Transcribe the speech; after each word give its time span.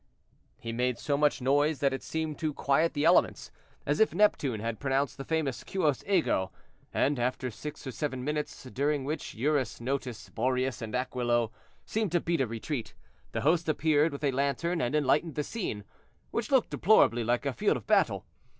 He 0.57 0.71
made 0.71 0.97
so 0.97 1.15
much 1.15 1.41
noise 1.43 1.77
that 1.79 1.93
it 1.93 2.01
seemed 2.01 2.39
to 2.39 2.55
quiet 2.55 2.95
the 2.95 3.05
elements, 3.05 3.51
as 3.85 3.99
if 3.99 4.15
Neptune 4.15 4.59
had 4.59 4.79
pronounced 4.79 5.15
the 5.15 5.23
famous 5.23 5.63
Quos 5.63 6.03
ego, 6.07 6.51
and, 6.91 7.19
after 7.19 7.51
six 7.51 7.85
or 7.85 7.91
seven 7.91 8.23
minutes, 8.23 8.63
during 8.63 9.03
which 9.05 9.35
Eurus, 9.35 9.79
Notus, 9.79 10.29
Boreas 10.29 10.81
and 10.81 10.95
Aquilo 10.95 11.51
seemed 11.85 12.11
to 12.13 12.19
beat 12.19 12.41
a 12.41 12.47
retreat, 12.47 12.95
the 13.31 13.41
host 13.41 13.69
appeared 13.69 14.11
with 14.11 14.23
a 14.23 14.31
lantern 14.31 14.81
and 14.81 14.95
enlightened 14.95 15.35
the 15.35 15.43
scene, 15.43 15.83
which 16.31 16.49
looked 16.49 16.71
deplorably 16.71 17.23
like 17.23 17.45
a 17.45 17.53
field 17.53 17.77
of 17.77 17.85
battle. 17.85 18.25